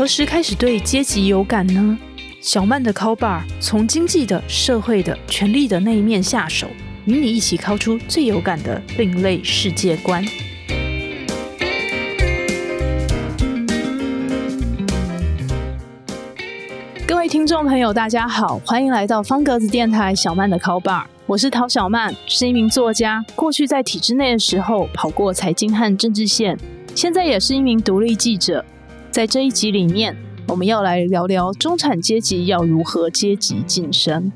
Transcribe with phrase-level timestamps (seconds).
[0.00, 1.98] 何时开始对阶级有感呢？
[2.40, 6.66] 小曼的 call bar 从经济的、社会的、权力的那一面下手，
[7.04, 10.24] 与你一起敲出最有感的另类世界观。
[17.06, 23.22] 各位听众朋友，大家好，欢迎来到方格子电台小曼的 call bar，我是陶小曼，是一名作家。
[23.36, 26.56] 过去在体制内的时候，跑过财经和政治线，
[26.94, 28.64] 现在也是一名独立记者。
[29.10, 34.30] 在这一集里面，我们要来聊聊中产阶级要如何阶级晋升。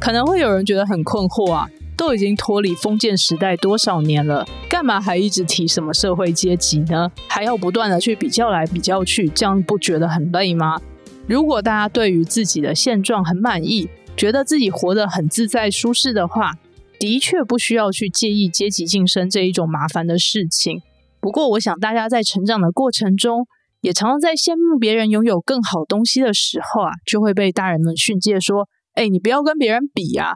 [0.00, 7.12] 可能会有人觉得很困惑啊，都已经脱离封建时代多少年了，干嘛还一直提什么社会阶级呢？
[7.26, 10.80] 还要不断的去比较来比较去，这样不觉得很累吗？
[11.26, 16.52] 如果大家对于自己的现状很满意，觉得自己活得很自在舒适的话，
[16.98, 20.80] 的确不需要去介意阶级晋升这一种麻烦的事情。
[21.20, 23.46] 不过，我想大家在成长的过程中，
[23.80, 30.34] 也常常在羡慕别人拥有更好东西的时候啊，就会被大人们训诫说：“哎，你不要跟别人比呀。”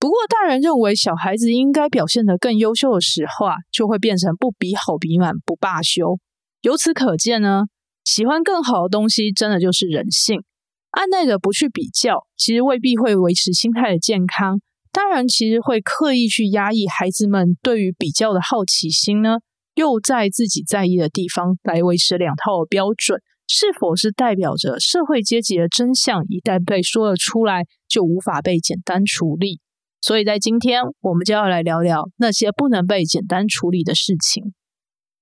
[0.00, 6.18] 不过，大人认为小孩子应该表现得更优秀的时候啊，就会变成不比好比满，不罢休。
[6.62, 7.64] 由此可见呢，
[8.04, 10.42] 喜欢更好的东西，真的就是人性。
[10.90, 14.60] 按耐的不去比较，其实未必会维持心态的健康。
[14.92, 19.38] 大人其实会刻意去压抑孩子们对于比较的好奇心呢。
[19.78, 29.60] 又在自己在意的地方来维持两套标准，是否是代表着社会阶级的真相一旦被说了出来，就无法被简单处理？
[30.00, 34.52] 所以在今天，我们就要来聊聊那些不能被简单处理的事情。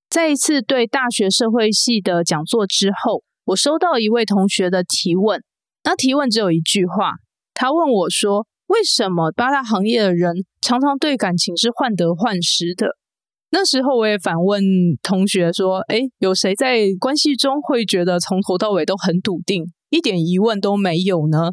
[0.09, 5.45] 在一次对大学社会系的讲座之后，我收到一位同学的提问，
[5.85, 7.17] 那提问只有一句话，
[7.53, 12.97] 他问我说：“为什么八大行业的人常常对感情是患得患失的？”
[13.51, 14.63] 那时候我也反问
[15.03, 21.51] 同学说：“哎，有谁在关系中会觉得从头到尾都很笃定，一点疑问都没有呢？”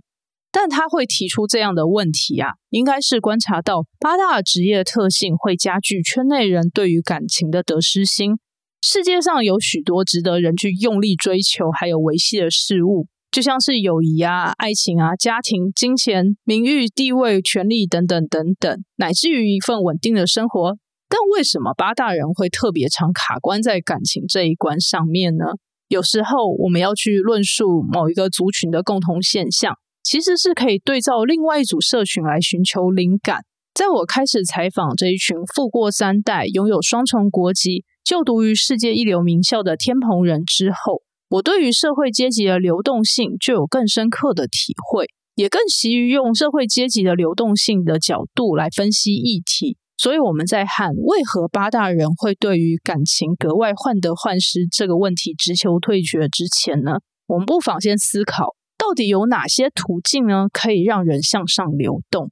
[0.51, 8.33] 但他会提出这样的问题啊，应该是观察到八大职业特性会加剧圈内人对于感情的得失心。
[8.81, 20.75] 世界上有许多值得人去用力追求还有维系的事物，就像是友谊啊、爱情啊、家庭、金钱、名誉、地位、权利等等等等，乃至于一份稳定的生活。
[21.13, 25.45] 但为什么八大人会特别常卡关在感情这一关上面呢？
[25.87, 33.41] 有时候我们要去论述某一个族群的共同现象，其实是可以对照另外一组社群来寻求灵感。
[33.75, 49.77] 在我开始采访这一群富过三代、拥有双重国籍、就读于世界一流名校的天蓬人之后，我对于社会阶级的流动性就有更深刻的体会，也更习于用社会阶级的流动性的角度来分析议题。
[50.03, 62.31] 所以我们在喊为何八大人会对于感情格外患得患失这个问题直求退却之前呢，我们不妨先思考，到底有哪些途径呢，可以让人向上流动？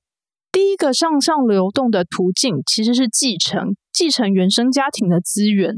[0.51, 5.75] 第一个向上流动的途径其实是继承，继承原生家庭的资源，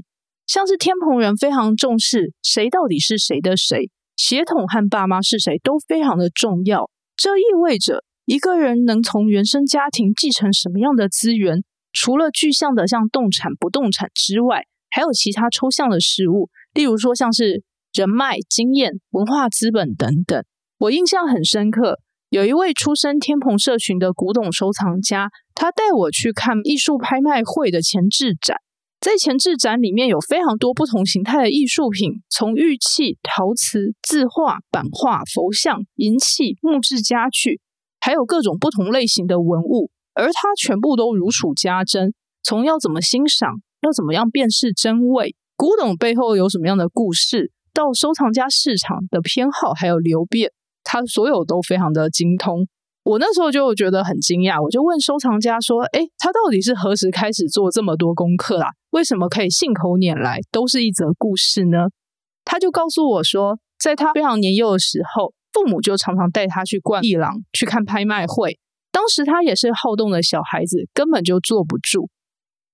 [0.48, 6.90] 像是天蓬人非常重视谁到底是谁的谁，血统和爸妈是谁都非常的重要。
[7.16, 11.64] 这意味着一个人能从原生家庭继承什么样的资源？
[11.94, 20.44] 除了具象的像动产、不动产之外，还有其他抽象的事物，例如说像是人脉、经验、文化资本等等。
[20.80, 22.00] 我印象很深刻，
[22.30, 28.58] 有一位出身天蓬社群的古董收藏家，他带我去看艺术拍卖会的前置展。
[29.00, 37.59] 在前置展里面有非常多不同形态的艺术品，从玉器、陶瓷、字画、版画、佛像、银器、木质家具，
[38.00, 39.92] 还有各种不同类型的文物。
[40.13, 42.13] 而它全部都如数家珍，
[42.44, 50.52] 从要怎么欣赏，要怎么样辨识真伪，古董背后有什么样的故事，到收藏家市场的偏好还有流变，
[50.84, 52.68] 他所有都非常的精通。
[53.03, 58.70] 我那时候就觉得很惊讶，我就问收藏家说：“哎，他到底是何时开始做这么多功课啦？
[58.91, 61.88] 为什么可以信口拈来都是一则故事呢？”
[62.46, 68.58] 他就告诉我说，在他非常年幼的时候，父母就常常带他去逛艺廊，去看拍卖会。
[68.93, 72.09] 当时他也是好动的小孩子，根本就坐不住。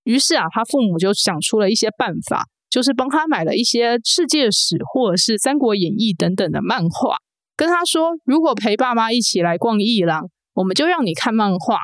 [0.04, 7.16] 于是啊，他父母就想出了一些办法，就是帮他买了一些世界史或者是《三国演义》等等的漫画，
[7.56, 11.80] 跟他说：“如果陪爸妈一起来逛艺廊，我们就让你看漫画。”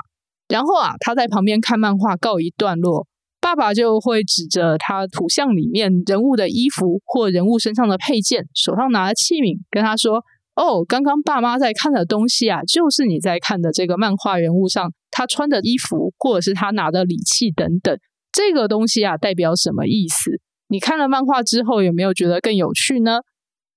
[0.49, 3.07] 然后啊，他在旁边看漫画告一段落，
[3.39, 10.21] 爸爸就会指着他图像里面人物的衣服或人物身上的配件、手上拿的器皿，跟他说。
[10.55, 17.97] 哦，刚刚爸妈在看的东西啊，就是你在看的这个漫画人物上他穿的衣服，或者是他拿的礼器等等。
[18.31, 20.39] 这个东西啊，代表什么意思？
[20.67, 23.19] 你看了漫画之后，有没有觉得更有趣呢？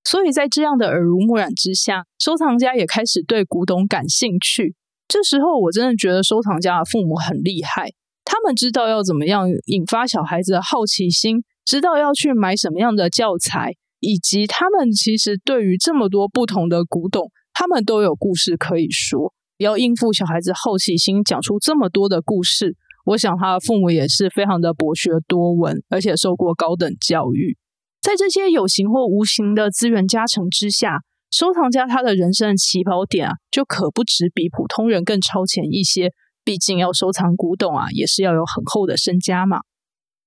[0.03, 4.75] 所以在这样的耳濡目染之下，收藏家也开始对古董感兴趣。
[5.07, 7.91] 这时候，我真的觉得收藏家的父母很厉害，
[8.23, 19.33] 他们知道要怎么样引发小孩子的好奇心，知道要去买什么样的教材，以及他们其实对于这么多不同的古董，他们都有故事可以说。
[19.57, 27.57] 要应付小孩子好奇心，讲出这么多的故事，我想他的父母也是非常的博学多闻，而且受过高等教育。
[28.01, 36.13] 在这些有形或无形的资源加成之下，收藏家他的人生起跑点啊，就可不止比普通人更超前一些。
[36.45, 39.59] 毕竟要收藏古董啊，也是要有很厚的身家嘛。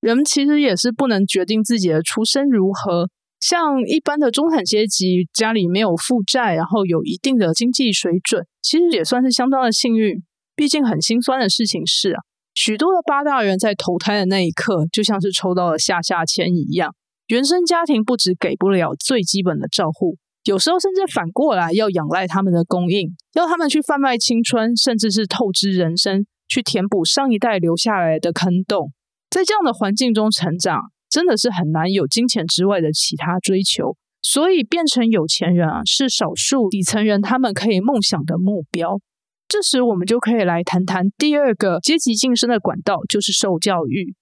[0.03, 3.09] 人其实也是不能决定自己的出身如何。
[3.43, 10.23] 像一般的中产阶级，家里没有负债，然后有一定的经济水准，其实也算是相当的幸运。
[10.55, 12.21] 毕竟很心酸的事情是啊，
[12.55, 16.95] 许多的八大人在投胎的那一刻，就像是抽到了下下签一样。
[17.27, 28.93] 原生家庭不止给不了最基本的照护，有时候甚至反过来要仰赖他们的供应，要他们去贩卖青春，甚至是透支人生，去填补上一代留下来的坑洞。
[29.29, 30.93] 在这样的环境中成长。
[31.13, 38.99] 真的是很难有金钱之外的其他追求，所以变成有钱人啊，是少数底层人他们可以梦想的目标。
[39.47, 44.15] 这时，我们就可以来谈谈第二个阶级晋升的管道，就是受教育。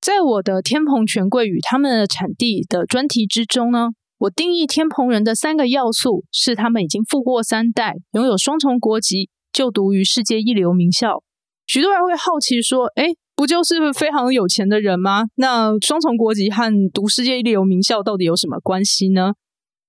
[0.00, 11.22] 在我的天蓬权贵与他们的产地的专题之中呢，我定义天蓬人的三个要素是：他们已经富过三代，拥有双重国籍，就读于世界一流名校。
[11.66, 15.26] 许多人会好奇说：“哎。”不就是非常有钱的人吗？
[15.36, 19.34] 那双重国籍和读世界一流名校到底有什么关系呢？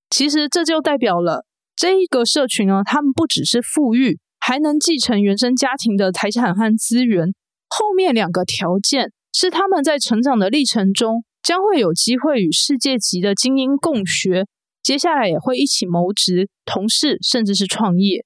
[0.08, 1.44] 其实这就代表了
[1.74, 7.34] 这一个社群呢，他们不只是富裕，还能继承原生家庭的财产和资源。
[7.68, 14.46] 后面两个条件是他们在成长的历程中将会有机会与世界级的精英共学，
[14.80, 18.24] 接下来也会一起谋职、同事，甚至是创业。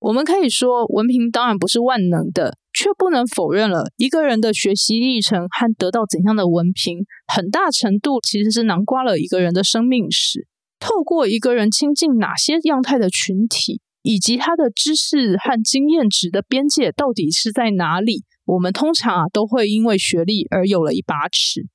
[0.00, 2.57] 我们可以说，文凭当然不是万能的。
[2.72, 10.46] 却不能否认了一个人的学习历程和得到怎样的文凭，很大程度其实是囊括了一个人的生命史。
[10.80, 21.66] 透过一个人亲近哪些样态的群体，以及他的知识和经验值的边界到底是在哪里，我们通常啊都会因为学历而有了一把尺。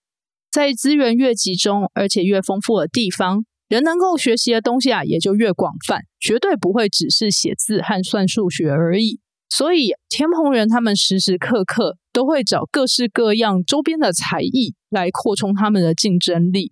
[0.49, 9.19] 在资源越集中而且越丰富的地方，人能够学习的东西啊也就越广泛，绝对不会只是写字和算数学而已。
[9.55, 16.71] 所以，天蓬人他们时时刻刻都会找各式各样周边的才艺来扩充他们的竞争力。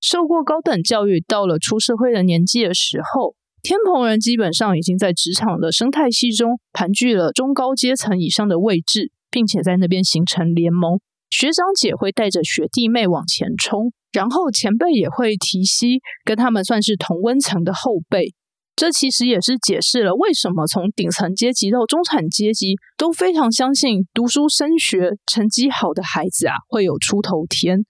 [0.00, 11.00] 受过高等教育，到了出社会的年纪的时候，天蓬人基本上已经在职场的生态系中盘踞了中高阶层以上的位置，并且在那边形成联盟。
[11.30, 18.34] 学长姐会带着学弟妹往前冲，然后前辈也会提携跟他们算是同温层的后辈。
[18.80, 27.84] 这其实也是解释了为什么从顶层阶级到中产阶级都非常相信读书升学成绩好的孩子啊会有出头天。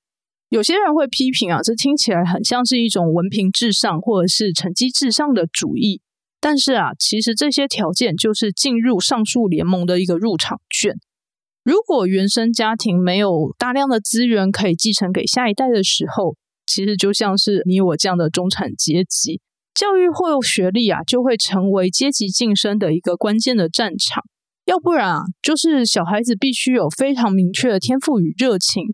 [0.49, 6.01] 有些人会批评啊，这听起来很像是一种文凭至上或者是成绩至上的主义。
[6.41, 10.97] 但是啊，其实这些条件就是进入上述联盟的一个入场券。
[11.63, 16.35] 如果原生家庭没有大量的资源可以继承给下一代的时候，
[16.67, 19.41] 其实就像是你我这样的中产阶级。
[19.81, 24.22] 教育或学历啊，就会成为阶级晋升的一个关键的战场。
[24.67, 28.84] 要不然啊，就是小孩子必须有非常明确的天赋与热情，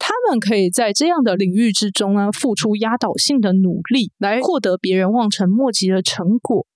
[0.00, 6.66] 他们可以在这样的领域之中呢，付出压倒性的努力，来获得别人望尘莫及的成果。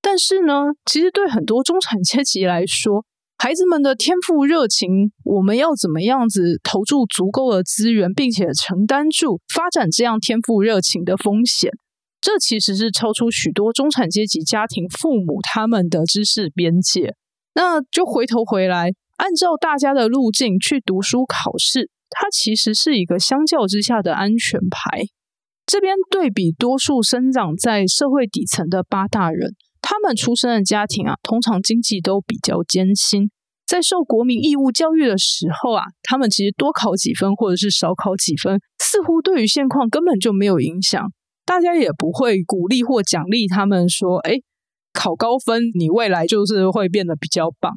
[0.00, 3.04] 但是呢，其实对很多中产阶级来说，
[3.38, 11.72] 孩子们的天赋热情，我们要怎么样子投注足够的资源，并且承担住发展这样天赋热情的风险？
[12.20, 17.14] 这其实是超出许多中产阶级家庭父母他们的知识边界。
[17.54, 25.04] 那就回头回来，按照大家的路径去读书考试，它其实是一个相较之下的安全牌。
[25.64, 33.30] 这边对比多数生长在社会底层的八大人，他们出生的家庭啊，通常经济都比较艰辛。
[33.66, 41.02] 在受国民义务教育的时候啊，他们其实多考几分或者是少考几分，似乎对于现况根本就没有影响。
[41.46, 44.40] 大家也不会鼓励或奖励他们说：“哎，
[44.92, 47.72] 考高分，你未来就是会变得比较棒。”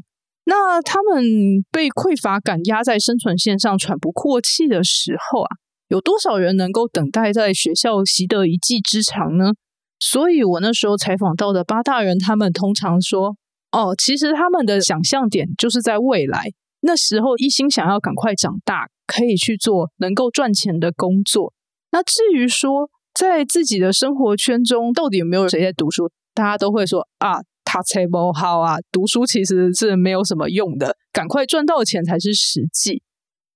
[0.45, 1.23] 那他们
[1.71, 5.49] 被匮乏感压在生存线上喘不过气的时候啊，
[5.89, 9.53] 有多少人能够等待在学校习得一技之长呢？
[9.99, 13.35] 所以我那时候采访到的八大人，他们通常说
[13.71, 16.45] ：“哦，其实他们的想象点就是在未来，
[16.81, 21.53] 那时候一心想要赶快长大，可以去做能够赚钱的工作。
[21.91, 26.09] 那至于说，在自己的生活圈中，到底有没有谁在读书？
[26.33, 33.03] 大家都会说啊，他才不好啊，读书其实是没有什么用的，赶快赚到钱才是实际。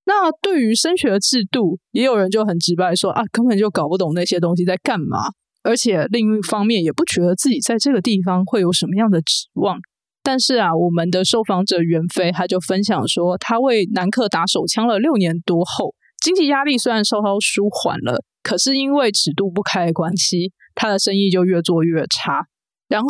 [0.03, 5.32] 那对于升学制度，也有人就很直白说啊，根本就搞不懂那些东西在干嘛，
[5.63, 9.77] 而且另一方面也不觉得自己在这个地方会有什么样的指望。
[10.22, 22.45] 但是啊，我们的受访者袁飞他就分享说，他为南克打手枪了六年多后，经济压力虽然稍稍舒缓了，可是因为尺度不开的关系，他的生意就越做越差。
[22.87, 23.09] 然后，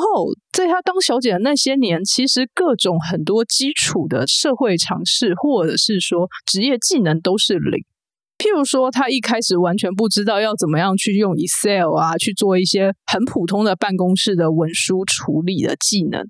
[0.51, 7.85] 在他当小姐的那些年，其实各种很多基础的社会常识，或者是说职业技能都是零。
[8.39, 16.23] 譬如说，他一开始完全不知道要怎么样去用 Excel 啊，去做一些很普通的办公室的文书处理的技能。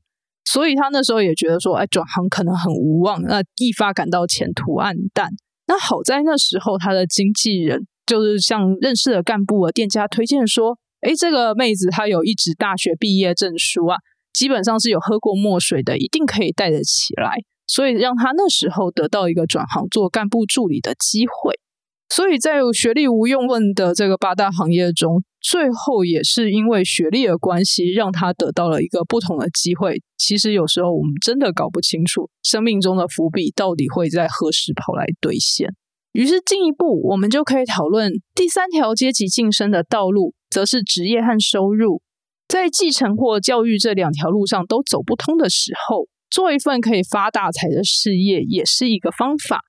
[0.44, 5.30] 所以他那时候也觉得说，哎，转行可能很无望，那一发感到前途暗淡。
[5.68, 10.78] 那好在那时候，他的经纪人就是向认识的干部和店家推荐说。
[11.06, 13.98] 哎，这个妹子她有一纸大学毕业证书啊，
[14.32, 21.60] 基本上是有喝过墨水的，一定可以带得起来，所以让她那时候得到一个转行做干部助理的机会。
[22.08, 30.02] 所以在学历无用论的这个八大行业中，最后也是因为学历的关系，让他得到了一个不同的机会。
[30.18, 35.68] 其实有时候我们真的搞不清楚，生命中的伏笔到底会在何时跑来兑现。
[36.14, 40.34] 于是进一步，我们就可以讨论第三条阶级晋升的道路。
[40.54, 42.04] 则是职业和收入，
[42.48, 49.62] 在继承或教育这两条路上都走不通的时候，做一份可以发大财的事业也是一个方法。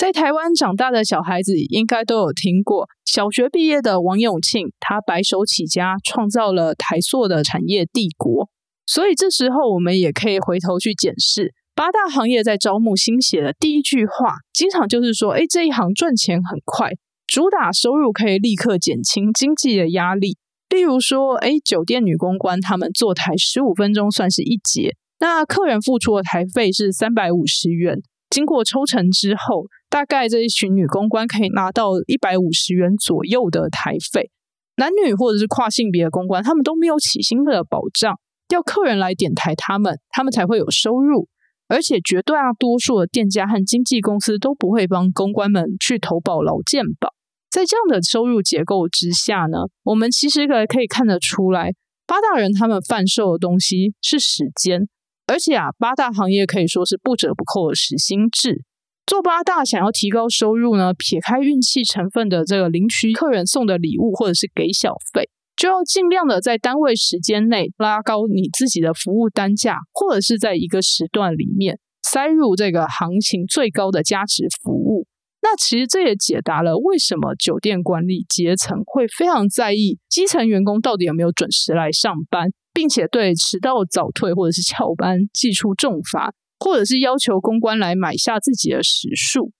[0.00, 8.48] 在台湾长大的小孩子应该都有听过，小学毕业的王永庆，他白手起家，创造了台塑的产业帝国。
[8.86, 16.92] 所以这时候，我们也可以回头去检视八大行业在招募新血的第一句话，经常就是说：“哎，这一行赚钱很快。”
[17.28, 20.38] 主打收入可以立刻减轻经济的压力，
[20.70, 34.30] 例如说，哎，酒店女公关他们坐台十五分钟算是一节，那客人付出的台费是三百五十元，经过抽成之后，大概这一群女公关可以拿到一百五十元左右的台费。
[34.76, 38.18] 男女或者是跨性别的公关，他们都没有起薪的保障，
[38.48, 41.28] 要客人来点台他们，他们才会有收入，
[41.68, 47.12] 而且绝大多数的店家和经纪公司都不会帮公关们去投保劳健保。
[47.50, 51.72] 在这样的收入结构之下呢，我们其实可可以看得出来，
[52.06, 54.88] 八大人他们贩售的东西是时间，
[55.26, 58.62] 而且啊，八大行业可以说是不折不扣的时薪制。
[59.10, 75.08] 做八大想要提高收入呢，撇开运气成分的这个领取客人送的礼物或者是给小费，就要尽量的在单位时间内拉高你自己的服务单价，或者是在一个时段里面塞入这个行情最高的价值服务。
[75.42, 89.50] 那其实这也解答了为什么酒店管理阶层会非常在意基层员工到底有没有准时来上班，并且对迟到早退或者是翘班记出重罚，或者是要求公关来买下自己的时数。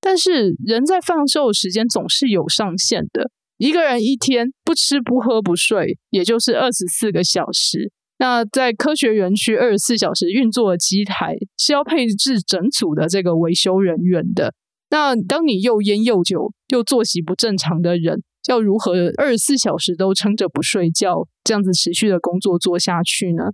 [0.00, 7.90] 但是人在放售时间总是有上限的，一个人一天不吃不喝不睡，也就是二十四个小时。
[8.18, 14.54] 那在科学园区二十四小时运作的机台是要配置整组的这个维修人员的。
[14.90, 23.50] 那当你又烟又酒又作息不正常的人，要如何二十四小时都撑着不睡觉，这样子持续的工作做下去呢？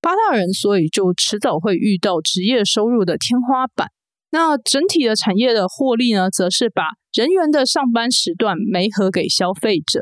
[0.00, 3.88] 八大人所以就迟早会遇到职业收入的天花板。
[4.30, 10.00] 那整体的产业的获利呢，则是把人员的上班时段媒合给消费者。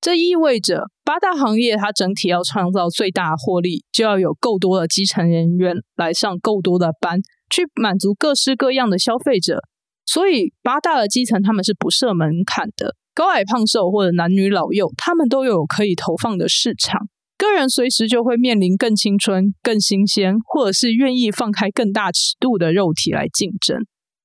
[0.00, 9.60] 这意味着八大行业它整体要创造最大获利，就要有够多的基层人员来上够多的班，去满足各式各样的消费者。
[10.06, 17.08] 所以八大的基层他们是不设门槛的，高矮胖瘦或者男女老幼，他们都有可以投放的市场。
[17.38, 23.78] 个人随时就会面临更青春、更新鲜，或者是愿意放开更大尺度的肉体来竞争。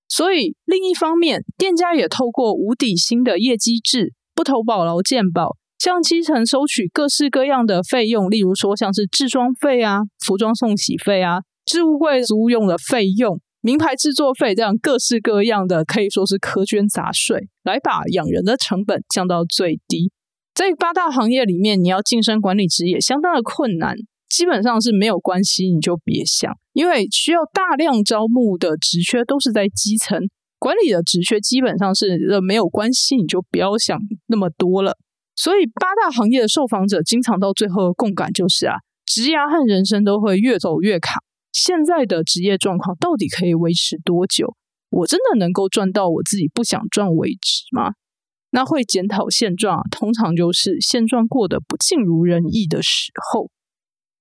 [0.10, 13.40] 所以另一方面，店家也透过无底薪的业绩制、不投保劳健保，向基层收取各式各样的费用，例如说像是制装费啊、服装送洗费啊、置物柜租用的费用。
[13.62, 20.12] 名牌制作费这样各式各样的可以说是苛捐杂税，来把养人的成本降到最低。
[20.54, 23.96] 在八大行业里面，你要晋升管理职也相当的困难，
[24.30, 30.20] 基本上是没有关系，你就别想，因为需要大量招募的职缺都是在基层，
[30.60, 34.98] 管理的职缺基本上是没有关系，你就不要想那么多了。
[35.36, 41.20] 所以八大行业的受访者经常到最后的共感就是啊，职涯和人生都会越走越卡。
[41.52, 44.56] 现在的职业状况到底可以维持多久？
[44.92, 47.94] 我真的能够赚到我自己不想赚为止吗？
[48.56, 53.50] 那会检讨现状，通常就是现状过得不尽如人意的时候。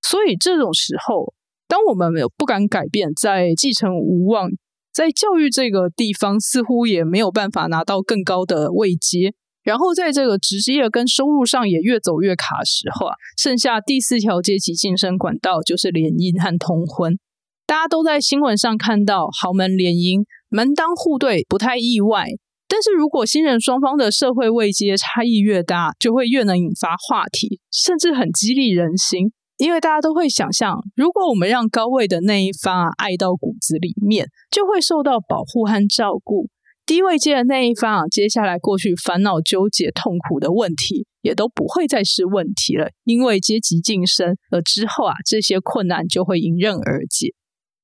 [0.01, 1.35] 所以这种时候，
[1.69, 4.49] 当我们没有不敢改变，在继承无望，
[4.91, 17.19] 在教育这个地方似乎也没有办法拿到更高的位阶，然后在这个职业跟收入上也越走越卡时候啊，剩下第四条阶级晋升管道就是联姻和通婚。
[17.67, 22.29] 大家都在新闻上看到豪门联姻、门当户对，不太意外。
[22.73, 29.31] 但是如果新人双方的社会位阶差异越大，就会越能引发话题，甚至很激励人心。
[29.59, 36.47] 因为大家都会想象，如果我们让高位的那一方啊爱到骨子里面，就会受到保护和照顾；
[36.87, 42.89] 低位阶的那一方啊，接下来过去烦恼、纠结、痛苦的问题，也都不会再是问题了。
[43.05, 47.35] 因为阶级晋升了之后啊，这些困难就会迎刃而解。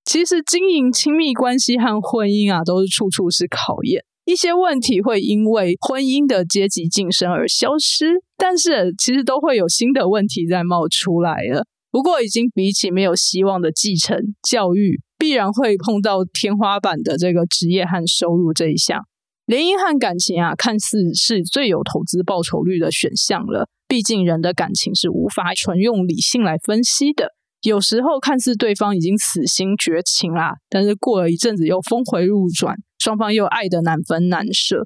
[0.06, 4.02] 其实经营亲密关系和婚姻啊，都是处处是考验。
[4.28, 11.64] 一些问题会因为婚姻的阶级晋升而消失，但是其实都会有新的问题在冒出来了。
[11.90, 19.00] 不过，已经比起没有希望的继承教育，必然会碰到天花板的这个职业和收入这一项。
[19.46, 23.66] 联姻和感情啊，看似是最有投资报酬率的选项了。
[23.88, 27.32] 毕竟人的感情是无法纯用理性来分析的。
[27.62, 32.76] 有时候看似对方已经死心绝情啦，但是过了一阵子又峰回路转。
[32.98, 34.84] 双方又爱的难分难舍，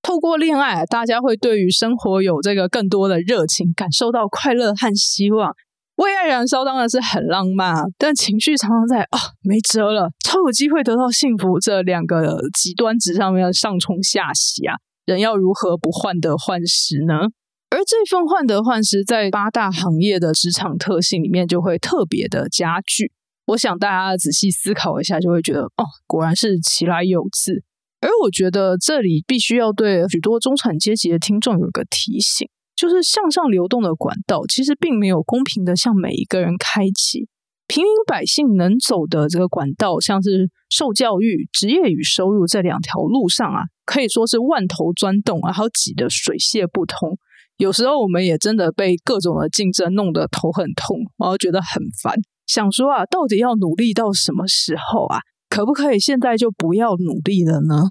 [0.00, 5.52] 透过恋爱，大家会对于生活有这个更多的热情，感受到快乐和希望。
[5.96, 17.28] 为爱燃烧当然是很浪漫啊，但情绪常常在啊没辙了，超有机会得到幸福这两个极端值上面上冲下洗啊，人要如何不患得患失呢？
[17.70, 23.12] 而这份患得患失，在八大行业的职场特性里面就会特别的加剧。
[23.46, 27.62] 我想大家仔细思考一下，就会觉得哦，果然是其来有自。
[28.00, 37.28] 而我觉得这里必须要对许多中产阶级的听众有个提醒，就是向上流动的管道其实并没有公平的向每一个人开启。
[37.68, 47.16] 平民百姓能走的这个管道，像是受教育、职业与收入这两条路上啊，可以说是万头钻洞，然后挤得水泄不通。
[47.60, 52.16] 有时候我们也真的被各种的竞争弄得头很痛，然后觉得很烦。
[52.46, 55.18] 想说啊，到底要努力到什么时候啊？
[55.50, 57.90] 可不可以现在就不要努力了呢？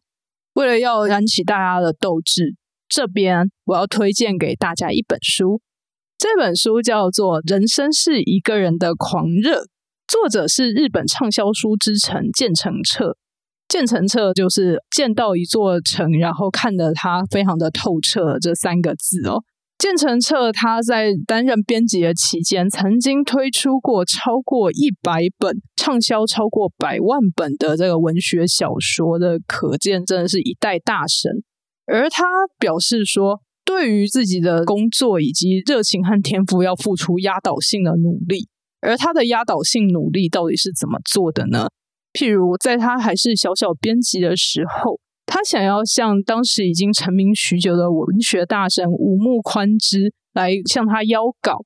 [0.54, 2.56] 为了要燃起大家的斗志，
[2.88, 5.62] 这边我要推荐给大家一本书。
[6.18, 9.62] 这本书叫做《人生是一个人的狂热》，
[10.08, 13.16] 作者是日本畅销书之城建成彻。
[13.68, 19.44] 建成彻就是见到一座城，然后看得它非常的透彻这三个字哦。
[19.80, 31.32] 建成彻他在担任编辑的期间，曾经推出过超过一百本畅销超过百万本的这个文学小说的，可见真的是一代大神。
[31.86, 32.26] 而他
[32.60, 38.50] 表示说，对于自己的工作以及热情和天赋，要付出压倒性的努力。
[38.82, 41.70] 而他的压倒性努力到底是怎么做的呢？
[42.12, 45.00] 譬如在他还是小小编辑的时候。
[45.32, 51.64] 他想要向当时已经成名许久的文学大神五木宽之来向他邀稿，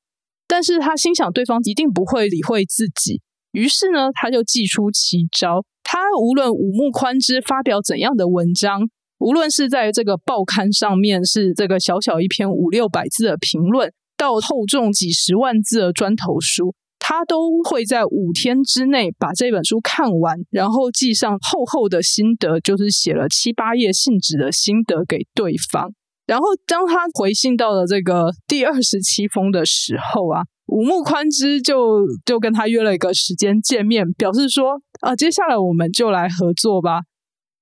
[0.49, 3.21] 但是他心想对方一定不会理会自己，
[3.53, 5.63] 于是呢，他就祭出奇招。
[5.81, 8.81] 他无论五木宽之发表怎样的文章，
[9.19, 16.75] 无论是在这个报刊上面是这个小小一篇五六百字的评论，到厚重几十万字的砖头书。
[17.05, 25.91] 他都会在五天之内把这本书看完，然后记上厚厚的心得，就是写了七八页信纸的心得给对方。
[26.25, 37.01] 然后当他回信到了这个第二十七封的时候啊，五木宽之就就跟他约了一个时间见面，表示说啊，接下来我们就来合作吧。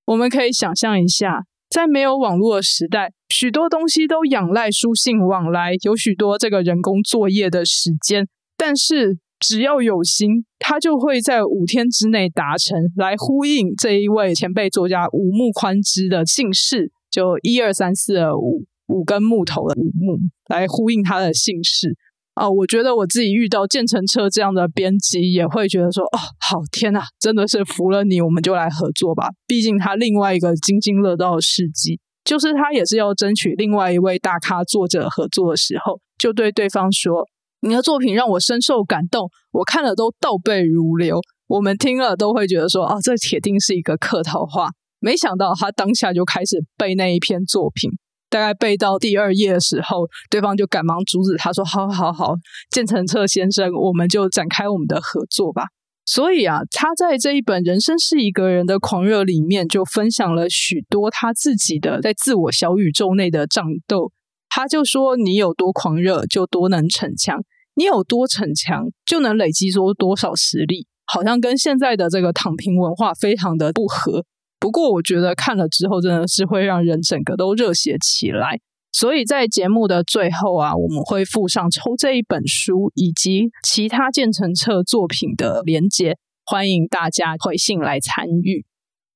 [0.05, 9.17] 我们可以想象一下，在没有网络的时代，许多东西都仰赖书信往来，有许多这个人工作业的时间，但是。
[9.41, 21.97] 只要有心，他就会在五天之内达成，来呼应这一位前辈作家五木宽之的姓氏，就一二三四二五五根木头的五木，来呼应他的姓氏
[22.35, 22.47] 啊！
[22.47, 29.29] 我觉得我自己遇到建成车这样的编辑，也会觉得说，哦，好天呐，真的是服了你，我们就来合作吧。
[29.47, 37.27] 毕竟他另外一个津津乐道的事迹，就是他也是要争取另外一位大咖作者合作的时候，就对对方说。
[37.61, 41.19] 你的作品让我深受感动，我看了都倒背如流。
[41.47, 44.69] 我们听了都会觉得说，哦，这铁定是一个客套话。
[44.99, 47.91] 没想到他当下就开始背那一篇作品，
[48.29, 52.35] 大概背到第二页的时候，对方就赶忙阻止他说：“好好好，
[52.69, 55.65] 建成彻先生，我们就展开我们的合作吧。”
[56.05, 64.11] 所以啊，他在这一本《人生是一个人的狂热》里面，就分享了许多他自己的在自我小宇宙内的战斗。
[64.53, 67.39] 他就说：“你有多狂热，就多能逞强；
[67.75, 74.25] 你有多逞强，就能累积出多少实力。”好像跟现在的这个躺平文化非常的不合。
[74.59, 78.59] 不过，我觉得看了之后，真的是会让人整个都热血起来。
[78.91, 88.65] 所以在节目的最后啊，我们会附上抽这一本书以及其他建成册作品的连接，欢迎大家回信来参与。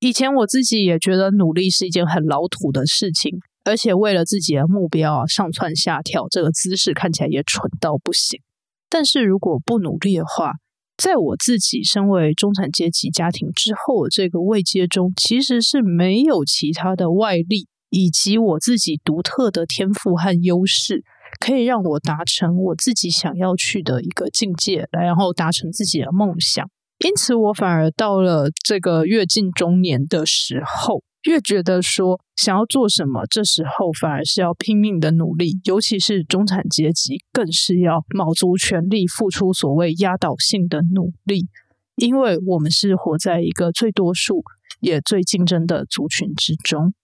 [0.00, 8.40] 以前我自己也觉得努力是一件很老土的事情，而且为了自己的目标啊上蹿下跳，这个姿势看起来也蠢到不行。
[8.88, 10.52] 但是如果不努力的话，
[10.96, 17.68] 在我自己身为中产阶级家庭之后这个位阶中，其实是没有其他的外力。
[17.88, 21.04] 以及我自己独特的天赋和优势，
[21.38, 26.68] 可以让我达成我自己想要去的一个境界，来然后达成自己的梦想。
[27.04, 35.60] 因此，我反而到了这个越近中年的时候，越觉得说想要做什么，这时候反而是要拼命的努力。
[35.64, 41.48] 尤其是中产阶级，更是要卯足全力，付出所谓压倒性的努力，
[41.96, 44.42] 因为我们是活在一个最多数
[44.80, 46.94] 也最竞争的族群之中。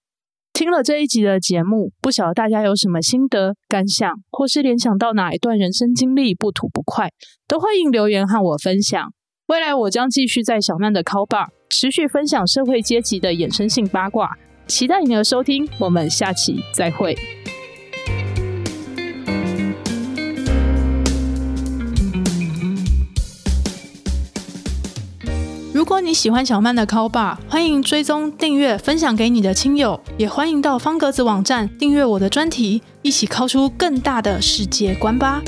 [0.52, 7.10] 听了这一集的节目，不晓得大家有什么心得感想，或是联想到哪一段人生经历不吐不快，
[7.48, 9.12] 都欢迎留言和我分享。
[9.46, 14.30] 未来我将继续在小曼的 Call Bar 持续分享社会阶级的衍生性八卦，
[14.66, 15.66] 期待你的收听。
[15.78, 17.16] 我们下期再会。
[25.72, 35.42] 如果你喜欢小曼的 Call Bar，欢迎追踪、订阅、分享给你的亲友，也欢迎到方格子网站订阅我的专题，一起 call 出更大的世界观吧。